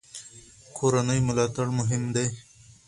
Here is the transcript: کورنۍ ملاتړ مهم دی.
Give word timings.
کورنۍ 0.77 1.19
ملاتړ 1.27 1.67
مهم 1.79 2.03
دی. 2.15 2.27